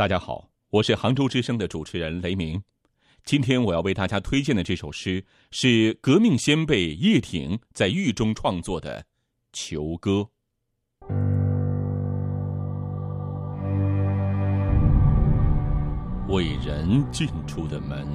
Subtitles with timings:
[0.00, 2.62] 大家好，我是杭州之声的主持人雷鸣。
[3.22, 9.00] 今天我要为大家推荐的这首诗是革命先辈叶挺在狱中创作的
[9.52, 10.26] 《囚歌》。
[16.28, 18.08] 为人进出的门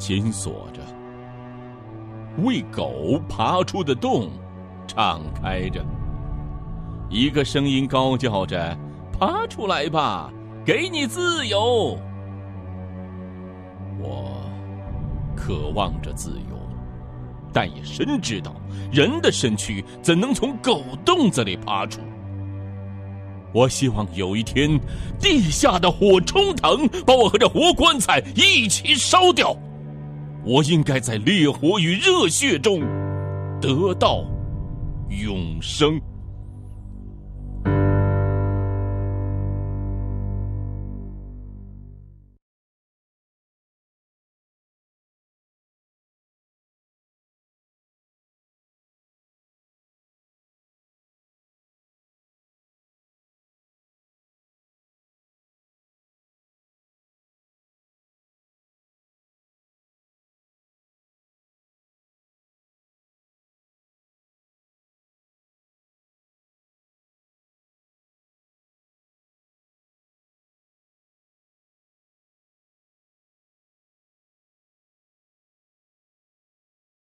[0.00, 0.82] 紧锁着，
[2.42, 4.32] 为狗爬出的洞
[4.88, 5.86] 敞开着。
[7.08, 8.76] 一个声音高叫着
[9.16, 10.32] ：“爬出来吧，
[10.68, 11.98] 给你自由。”
[13.98, 14.38] 我
[15.34, 16.58] 渴望着自由，
[17.54, 18.54] 但也深知道
[18.92, 22.02] 人的身躯怎能从狗洞子里爬出。
[23.54, 24.78] 我希望有一天，
[25.18, 29.56] 地下的火冲腾，把我和这活棺材一起烧掉。
[30.44, 32.82] 我应该在烈火与热血中
[33.58, 34.22] 得到
[35.08, 35.98] 永生。